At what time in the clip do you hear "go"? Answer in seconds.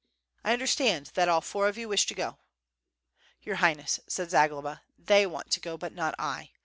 2.15-2.39, 5.59-5.77